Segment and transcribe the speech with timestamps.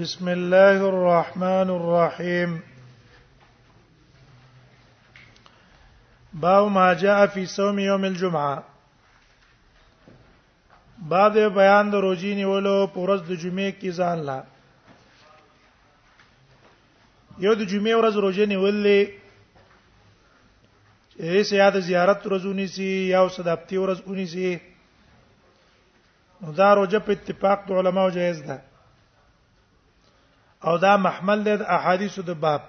[0.00, 2.60] بسم الله الرحمن الرحيم
[6.32, 8.64] باب ما جاء في صوم يوم الجمعه
[11.08, 14.38] باب بیان د روزی نیولو پورز د جمعې کې ځان لا
[17.46, 19.00] یو د جمعې ورځ روزه نیولې
[21.18, 24.58] ایسه یاد زیارت روزونی سي یا صدابتي ورځ اونی سي
[26.42, 28.71] نو دا روزه په اتفاق د علماو جایز ده
[30.64, 32.60] او دا محمل د احادیثو د باب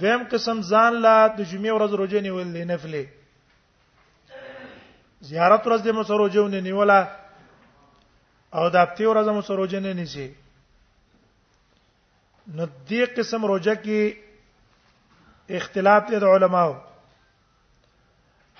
[0.00, 3.04] دویم قسم ځان لا د جمعې ورځ روزه نیول نه نفلي
[5.32, 7.00] زیارت ورځ د مسرو جون نیولا
[8.58, 10.26] او د اپتی ورځ د مسرو جن نه نسی
[12.56, 14.02] نو دې قسم روزه کې
[15.58, 16.74] اختلاف دی د علماو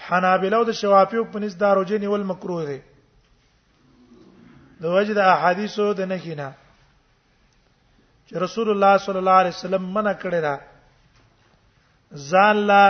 [0.06, 2.80] حنابلہ او د شوافیو په نس دا روزه نیول مکروه دی
[4.84, 6.46] د وجد احادیثو د نه کینا
[8.26, 10.54] چې رسول الله صلی الله علیه وسلم منع کړی دا
[12.30, 12.84] ځان لا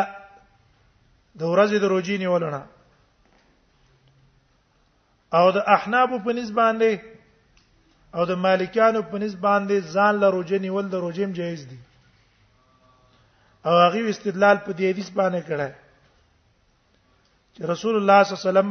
[1.41, 2.61] د ورځې د روجی نیولونه
[5.39, 6.93] او د احناب په نسبان دي
[8.15, 11.79] او د مالکانو په نسبان دي ځان لا روجی نیول د روجیم جایز دي
[13.67, 15.71] او هغه استدلال په دې حدیث باندې کړه
[17.55, 18.71] چې رسول الله صلی الله علیه وسلم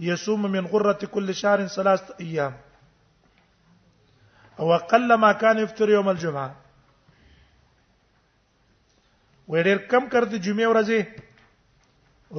[0.00, 2.54] يصوم من غره كل شهر ثلاثه ايام
[4.60, 6.56] او اقل ما كان يفطر يوم الجمعه
[9.48, 11.00] وړر کم کړ د جمعې ورځې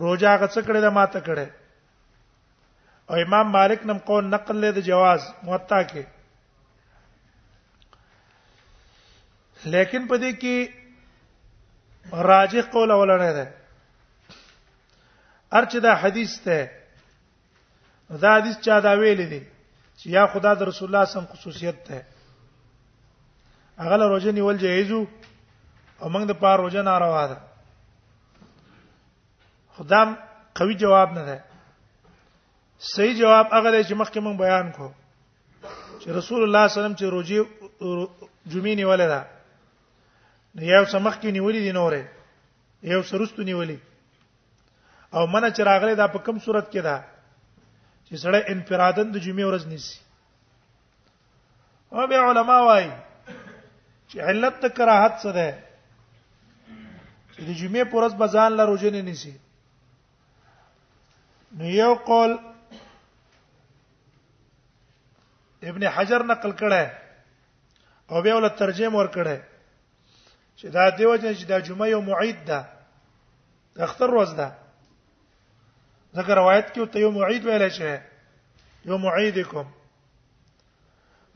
[0.04, 1.48] روزه هغه څه کړې ده ماته کړې
[3.10, 6.04] او امام مالک نم قول نقل له د جواز موطا کې
[9.66, 10.56] لیکن پدې کې
[12.32, 13.46] راجح قول اولنه ده
[15.62, 16.60] ارچ دا حدیث ته
[18.10, 19.40] دا حدیث چا دا ویل دي
[20.00, 22.06] چې یا خدا د رسول الله سم خصوصیت ده
[23.84, 25.02] هغه له روزه نیول جایزو
[26.02, 27.38] او موږ د پاره روزه ناروا ده
[29.76, 30.18] خدام
[30.56, 31.44] قوي جواب نه ده
[32.96, 34.92] صحیح جواب هغه دی چې مخکې موږ بیان کو
[36.02, 37.38] چې رسول الله صلی الله علیه وسلم چې روزه
[38.52, 39.22] جمعې نیولې ده
[40.56, 42.02] نو یو سمخ کې نیولې دي نورې
[42.84, 43.78] یو سرستو نیولې
[45.16, 47.17] او منه چې راغلي دا په کوم صورت کې ده
[48.10, 49.98] چې سړی انفرادن د جمعې ورځ نیسي
[51.96, 52.92] او بیا علما وايي
[54.10, 55.50] چې علت د کراهت څه ده
[57.34, 59.34] چې د جمعې پر ورځ بزان لا روزه نه نیسي
[61.58, 62.32] نو یو قول
[65.72, 66.84] ابن حجر نقل کړه
[68.14, 69.38] او بیا ول ترجمه ور کړه
[70.60, 72.60] چې دا دیو چې دا جمعه یو معید ده
[73.88, 74.48] اختر روز ده
[76.18, 77.92] ځکه روایت کې ته یو معید ویل شي
[78.92, 79.66] یو معیدکم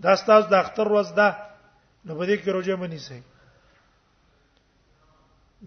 [0.03, 1.27] دا ستاسو د اختر ورځ ده
[2.05, 3.17] نو په دې کې روزه منی سي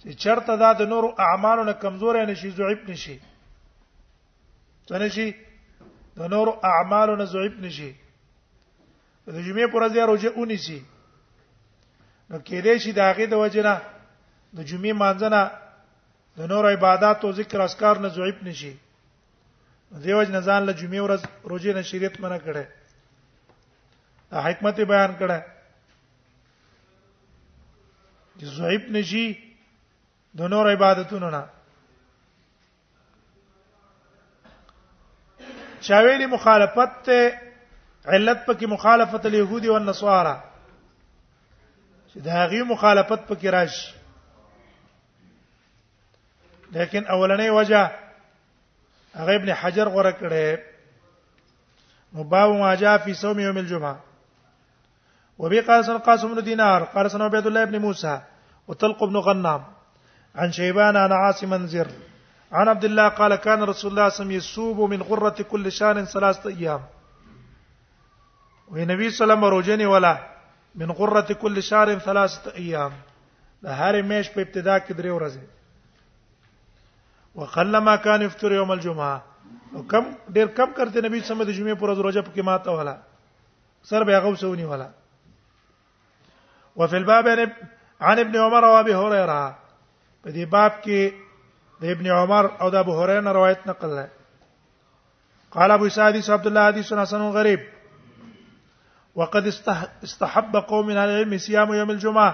[0.00, 3.16] چې چرته دا د نور اعمالو نه کمزور نه شي ضعیف نشي
[4.90, 5.34] څنګه شي
[6.20, 7.90] د نور اعمالو نه ضعیف نشي
[9.34, 10.80] د جمعې پر ورځ یې روزه اونیسي
[12.30, 13.74] نو کېدې شي دا غي د وجنه
[14.56, 15.42] د جمعې مانځنه
[16.38, 18.72] د نور عبادت او ذکر اسکار نه زویب نشي
[20.04, 21.22] دیو جن ځان له جمعې ورځ
[21.52, 22.64] روزه نه شریعت منع کړي
[24.30, 25.40] دا حکمت بیان کړه
[28.38, 29.26] چې زویب نشي
[30.40, 31.42] د نور عبادتونو نه
[35.88, 37.47] چاویلی مخالفت ته
[38.06, 40.34] علت پکې مخالفت اليهود او النصارى
[42.12, 43.74] چې دا غي مخالفت پکې راش
[46.72, 47.90] لیکن اولنې وجہ
[49.14, 50.58] هغه ابن حجر غره کړې
[52.12, 54.00] مباو ما جاء في صوم يوم الجمعه
[55.38, 58.20] وبي قال سن قاسم بن دينار قال سن عبد الله بن موسى
[58.68, 59.64] وطلق بن غنام
[60.36, 61.88] عن شيبان عن عاصم زر
[62.52, 65.72] عن عبد الله قال كان رسول الله صلى الله عليه وسلم يصوب من غرة كل
[65.72, 66.80] شهر ثلاثة أيام
[68.70, 70.14] وی نبی صلی الله علیه وسلم روزنی ولا
[70.74, 72.92] من قرته کل شهر ثلاثه ایام
[73.62, 75.44] د هر میش په ابتدا کې درې ورځې
[77.34, 79.22] وقلما کان افطر یوم الجمعه
[79.76, 82.22] او کم ډیر کم کرتے نبی صلی الله علیه وسلم د جمعې پر ورځ روزه
[82.22, 82.96] پکې ماته ولا
[83.92, 84.88] سر به هغه وسونی ولا
[86.76, 91.12] وفي الباب عن ابن عمر وابي هريره په دې باب کې
[91.80, 94.06] د ابن عمر او د ابو هريره روایت نقل ده
[95.58, 97.60] قال ابو سعيد عبد الله حديث حسن غريب
[99.18, 99.46] وقد
[100.06, 102.32] استحب قوم من العلم صيام يوم الجمعه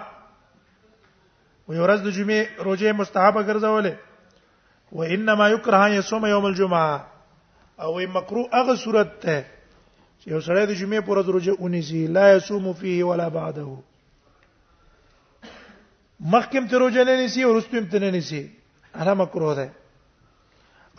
[1.69, 3.93] ويورز د جمعې روزه مستحبه ګرځولې
[4.93, 6.97] وانما يكره ان يصوم يوم الجمعه
[7.87, 9.37] او مکروه هغه صورت ته
[10.21, 13.77] چې یو سړی د جمعې پر ورځ روزه اونیسي لا يصوم فيه ولا بعده
[16.37, 18.41] مخکم ته روزه نه نیسی او رستم ته نه نیسی
[19.01, 19.67] هغه مکروه ده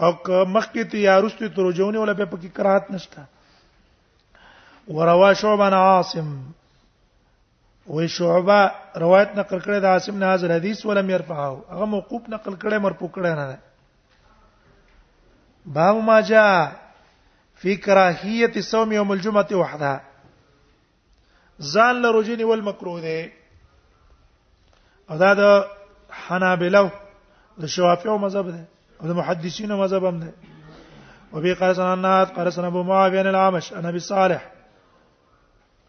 [0.02, 3.22] او که مخکې ته یا رستم ته روزه ونی ولا به پکې کراهت نشته
[4.88, 6.42] وروا شعبا عاصم
[7.88, 12.78] وشعبا روایت نقل کړی د عاصم نه حاضر حدیث ولم يرفعه هغه موقوف نقل کړی
[12.86, 13.60] مرفوع کړی نه ده
[15.78, 16.56] باب ما جاء
[17.64, 19.96] في كراهيه صوم يوم الجمعه وحدها
[21.74, 23.18] زال له والمكروه والمکروه ده
[25.10, 25.40] او دا د
[26.12, 26.90] حنابلو
[27.58, 28.66] مذهب ده
[29.02, 30.34] او د مذهب ده
[31.34, 34.55] وبي قال سنن قال سنة ابو معاويه العامش انا بصالح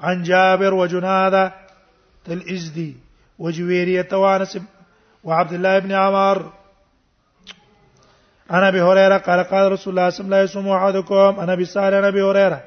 [0.01, 1.53] عن جابر وجنادة
[2.29, 2.97] الإزدي
[3.39, 4.59] وجويرية وانس
[5.25, 6.53] وعبد الله بن عمر
[8.51, 11.95] انا ابي هريره قال قال رسول الله صلى الله عليه وسلم احدكم انا ابي بسال
[11.95, 12.63] انا ابي هريره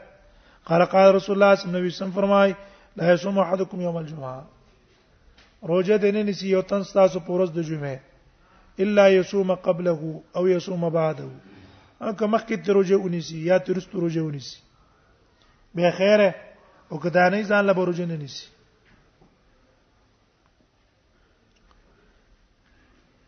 [0.66, 2.56] قال قال رسول الله صلى الله عليه وسلم فرماي
[2.96, 4.46] لا يصوم احدكم يوم الجمعه
[5.64, 8.00] روجه د نه نسی یو تن تاسو پورز د جمعه
[8.80, 11.28] الا يصوم قبله او يصوم بعده
[12.02, 14.58] هغه مخکې د روزه ونیسی یا ترست روجه ونیسی
[15.76, 16.34] به خیره
[16.90, 18.48] او که دانه ځان له بروج نه نیسی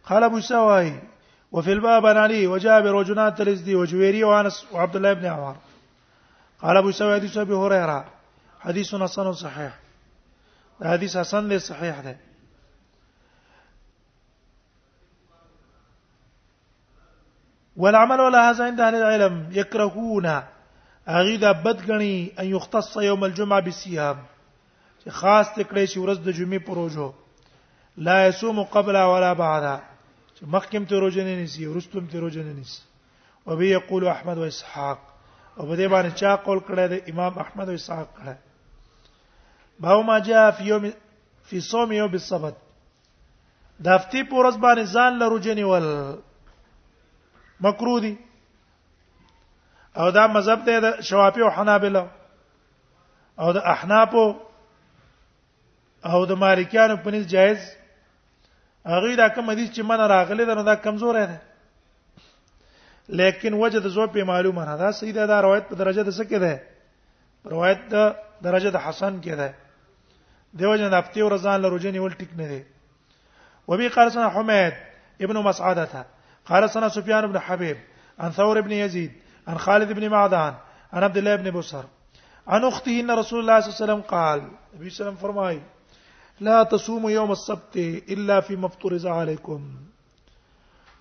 [0.07, 0.99] قال ابو سواي
[1.51, 5.55] وفي الباب عن علي وجابر وجنات تلزدي وجويري وانس وعبد الله بن عمر
[6.61, 8.05] قال ابو سواي حديث ابي هريره
[8.59, 9.73] حديث حسن صحيح
[10.83, 12.17] حديث حسن ليس صحيح ده
[17.77, 20.41] والعمل ولا هذا عند اهل العلم يكرهون
[21.07, 24.17] هغه دا بد غني ان یختص یوم الجمعه بسیام
[25.03, 27.11] چې خاص تکړه شي ورځ د جمعې پروژو
[27.97, 29.81] لا يصوم قبل ولا بعد
[30.35, 32.81] چې مخکم ته روزه نه نیسی ورستم ته روزه نه نیسی
[33.45, 34.99] او به یقول احمد و اسحاق
[35.57, 38.35] او به دې باندې چا قول کړی دی امام احمد و اسحاق کړه
[39.79, 40.93] باو ما جاء في يوم
[41.43, 42.55] في صوم يوم السبت
[43.79, 46.15] دافتی پورس باندې ځان لروجنی ول
[47.59, 48.15] مکرو دي
[49.97, 52.05] او دا مذهب دی د شوافی او حنابلو
[53.39, 54.13] او د احناف
[56.09, 57.59] او د مالکیانو په نس جایز
[58.93, 61.37] هغه دا کوم حدیث چې من راغلی دا نو دا کمزور دی
[63.19, 66.23] لیکن وجه د زو په معلومه نه دا سیده دا روایت په درجه د څه
[66.29, 66.53] کې ده
[67.53, 67.95] روایت د
[68.41, 69.49] درجه د حسن کې ده
[70.59, 72.61] دیو جن افتیو رضان لروجنی ول ټیک نه دی
[73.67, 74.73] وبي قال سنه حميد
[75.23, 76.05] ابن مسعدة
[76.45, 77.77] قال سنه سفيان بن حبيب
[78.19, 79.11] عن ثور بن يزيد
[79.47, 80.55] عن خالد بن معدان
[80.93, 81.83] عن عبد الله بن بصر
[82.47, 84.41] عن اخته ان رسول الله صلى الله عليه وسلم قال
[84.75, 85.61] نبی سلام فرمای
[86.39, 87.77] لا تصوموا يوم السبت
[88.09, 89.61] الا فيما افترض عليكم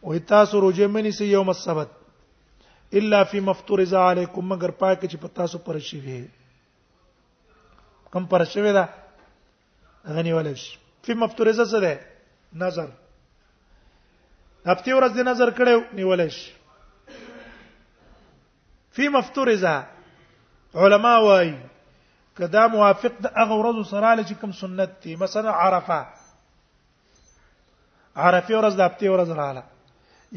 [0.02, 1.88] ويتاسو روزه منی سي يوم السبت
[2.94, 6.26] الا فيما افترض عليكم مگر پاک چې پتا سو پر شي وي
[8.12, 8.88] کم پر شي دا
[10.06, 12.00] غني ولش فيما افترض څه ده
[12.54, 12.88] نظر
[14.66, 16.52] هفته ورځ دې نظر کړو نیولای شي
[18.92, 19.84] فی مفترزه
[20.74, 21.54] علما وای
[22.38, 26.00] کدا موافق د هغه ورځ سره لږ کوم سنت دي مثلا عرفه
[28.24, 29.62] عرفه ورځ د هفته ورځ رااله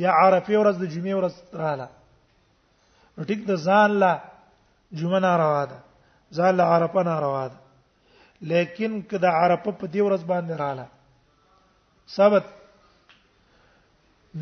[0.03, 1.87] یا عرفه ورځ د جمعې ورځ رااله
[3.17, 4.11] نو ټیک د ځان لا
[5.01, 5.77] جمعه ناروا ده
[6.39, 7.57] ځان لا عرفه ناروا ده
[8.53, 10.87] لیکن کدا عرفه په دې ورځ باندې رااله
[12.15, 12.45] ثابت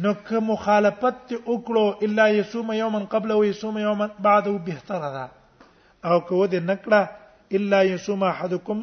[0.01, 5.25] نو که مخالفت وکړو الا یصوم یوما قبل او یصوم یوما بعد او بهتره ده
[6.11, 7.01] او که ودی نکړه
[7.59, 8.79] الا یصوم احدکم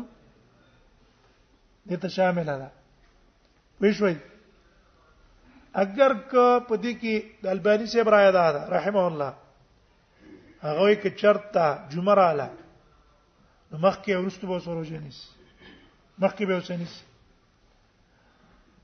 [1.89, 2.69] دې ته شامل ده
[3.81, 4.15] ویشوی
[5.83, 8.45] اگر که پدې کې د الباني صاحب راي ده
[8.77, 9.33] رحمه الله
[10.67, 12.49] هغه کې چرتا جمعه رااله
[13.71, 15.21] نو مخکې ورستو به سوروجنیس جنیس
[16.21, 16.95] مخکې به وسنیس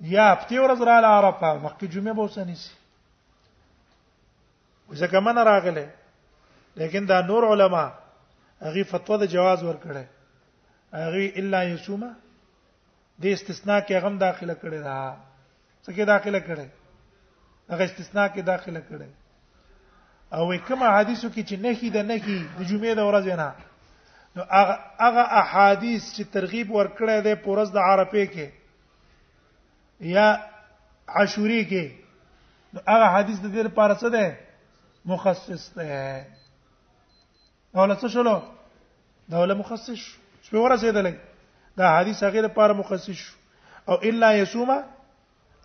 [0.00, 2.70] یا هفته ورځ را لعرفه مخکې جمعه به وسنی سي
[4.92, 5.86] ځکه من راغله
[6.76, 7.84] لیکن دا نور علما
[8.62, 10.04] هغه فتوا د جواز ورکړه
[10.92, 12.02] هغه الا یصوم
[13.18, 15.16] د استثناء کې هغه داخله کړي دا
[15.84, 16.66] څه کې داخله کړي
[17.70, 19.08] هغه استثناء کې داخله کړي
[20.34, 23.54] او کومه حدیثو کې چې نه هی د نه هی د جمعې د ورځ نه
[24.36, 24.42] نو
[25.06, 28.50] هغه احادیث چې ترغیب ورکړی دی پورز د عرفه کې
[30.00, 30.38] یا
[31.08, 31.90] عاشوري کې
[32.88, 34.36] هغه حدیث د دې لپاره څه ده
[35.06, 36.26] مخصص ده
[37.76, 38.42] اوله څه شلو
[39.28, 39.96] دا ولا مخصص
[40.42, 41.12] شو ورسېدلې
[41.76, 43.34] دا حدیث هغه لپاره مخصص شو
[43.88, 44.82] او الا يصوم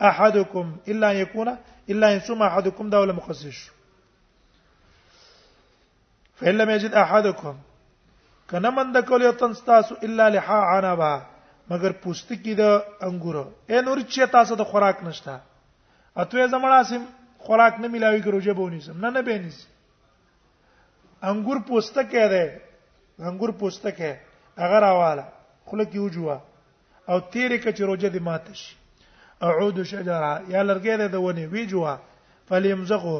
[0.02, 1.58] احدكم الا يكون
[1.90, 3.72] الا يصوم احدكم دا ولا مخصص شو
[6.36, 7.58] فإن لم يجد احدكم
[8.50, 11.26] کنه من د کول یو تن تاسو الا لحا عنبا
[11.70, 12.62] مگر پوستکی د
[13.08, 15.34] انګورو اے نور چې تاسو د خوراک نشته
[16.22, 17.04] اته زمړه سیم
[17.48, 19.60] خوراک نه ملاوي کروجه بونی سم نه نه بینیس
[21.32, 22.46] انګور پوستکی دی
[23.30, 24.12] انګور پوستکی
[24.68, 25.26] اگر اواله
[25.72, 26.38] خله کیو جوا
[27.10, 28.66] او تیرې کچ روجه دی ماتش
[29.50, 31.94] اعود شجره یا لرګې د ونی وی جوا
[32.50, 33.20] فلیمزقو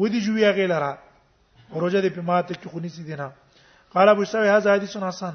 [0.00, 0.92] ودی جویا غیلرا
[1.82, 3.30] روجه دی په ماته کې خونی سي دینه
[3.94, 5.34] قال ابو سوي هذا حديث حسن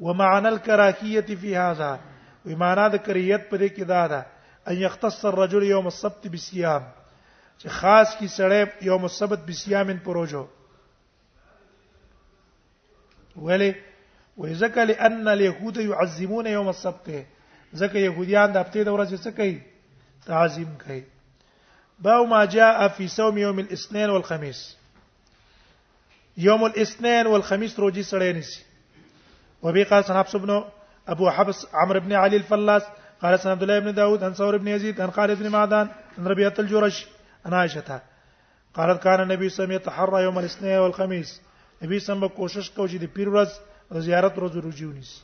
[0.00, 2.00] ومعنى الكراهيه في هذا
[2.46, 4.26] ومعنى معنا د کریت کې دا ده
[4.68, 6.82] ان يختص الرجل يوم السبت بصيام
[7.64, 10.46] چې خاص کی سړی يوم السبت بصيام پروجو
[13.36, 13.74] ولی
[14.38, 17.10] وذک لان اليهود يعظمون يوم السبت
[17.76, 19.60] ځکه يهوديان د هفته د ورځې څه کوي
[20.26, 21.04] تعظیم کوي
[21.98, 24.76] باو ما جاء في صوم يوم الاثنين والخميس
[26.38, 28.69] يوم الاثنين والخميس روجي سړی نسی
[29.62, 30.62] وبي قال سن حفص بن
[31.08, 32.82] ابو حفص عمرو بن علي الفلاس
[33.22, 35.88] قال سن عبد الله بن داود عن ثور بن يزيد عن خالد بن معدان
[36.18, 37.06] عن ربيعه الجرش
[37.46, 38.00] عن عائشه
[38.74, 39.72] قالت كان النبي صلى الله عليه وسلم
[40.04, 41.40] يتحرى يوم الاثنين والخميس
[41.82, 43.48] نبی سم کوشش کو چې د پیر ورځ
[43.92, 45.22] د زیارت ورځ رجونیس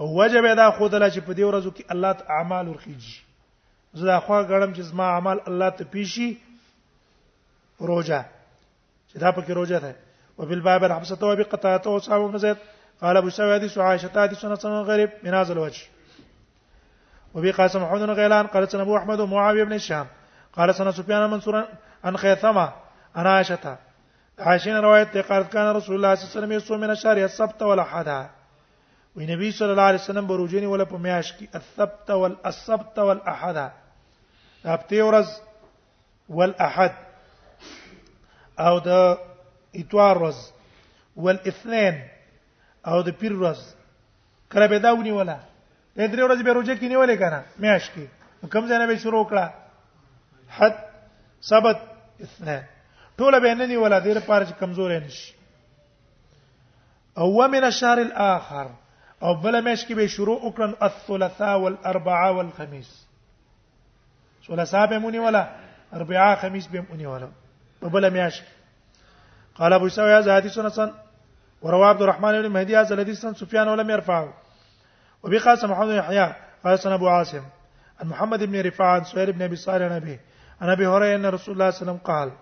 [0.00, 3.12] او واجب دا خود لا چې په دې ورځو کې الله تعالی اعمال ورخیږي
[3.94, 6.28] زه دا خوا غړم چې زما اعمال الله ته پیشي
[7.80, 8.24] روزه
[9.12, 9.96] چې دا پکې روزه ده
[10.38, 12.56] وبالباب حبسته وبقطاته وصحابه بن زید
[13.02, 15.82] قال ابو سعيد عائشه تاتي سنه سنه غريب من هذا الوجه
[17.34, 20.06] وبي قاسم محمد بن غيلان قال سنه ابو احمد ومعاويه بن هشام
[20.52, 21.64] قال سنه سفيان منصور
[22.04, 22.72] عن خيثمه
[23.16, 23.76] عن عائشه
[24.38, 27.62] عائشه روايت ده قالت كان رسول الله صلى الله عليه وسلم يصوم من الشهر السبت
[27.62, 28.26] والاحد
[29.16, 33.70] ونبي صلى الله عليه وسلم بروجيني ولا پمیاش کی السبت والسبت والاحد
[34.66, 35.28] ابتي ورز
[36.28, 36.92] والاحد
[38.58, 38.90] او د
[39.78, 40.52] اتوار رز
[41.16, 42.02] والاثنين
[42.86, 43.60] او د پیر ورځ
[44.52, 48.04] کله به داونی ولا د درې ورځې به روزه کې نیولې کنه میاش کې
[48.52, 49.46] کوم ځای نه به شروع کړه
[50.58, 50.76] حد
[51.50, 51.78] سبت
[52.26, 52.62] اثنان
[53.18, 55.34] ټول به نه نیولا د پاره کمزور نه شي
[57.16, 58.66] او من الشهر الاخر
[59.24, 62.90] او بل میاش کې به شروع وکړن الثلاثاء والاربعاء والخميس
[64.46, 65.48] ثلاثاء به مونی ولا
[65.92, 67.28] اربعاء خميس به مونی ولا
[67.80, 68.42] په بل میاش
[69.58, 70.92] قال ابو سعيد هذه سنه
[71.64, 74.34] وروى عبد الرحمن بن مهدي هذا الحديث عن سفيان ولم يرفعه
[75.22, 77.42] وبي قال محمد بن يحيى قال سن أبو عاصم
[78.00, 80.20] عن محمد بن رفاعة عن سهيل بن أبي صالح عن أبيه
[80.60, 82.32] عن أبي هريرة أن رسول الله صلى الله عليه وسلم قال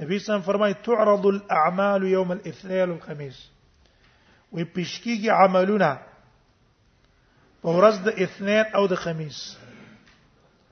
[0.00, 3.50] نبي صلى الله عليه وسلم فرمى تعرض الأعمال يوم الاثنين والخميس
[4.54, 5.98] ويبشكيږي عملنا
[7.62, 9.58] فورز ورځ اثنين او الخميس خميس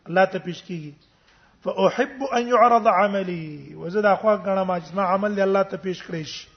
[0.09, 0.95] الله تبشكيكي
[1.64, 6.49] فاحب ان يعرض عملي وزاد اخوان قال ما جسمه عمل الله تبشكريش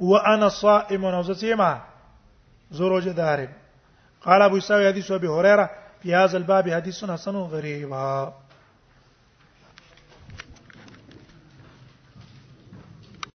[0.00, 1.80] وانا صائم وزصيما
[2.70, 3.48] زروج دارم
[4.24, 5.70] قال ابو يساوي حديث ابي هريره
[6.02, 8.34] في هذا الباب حديث حسن غريب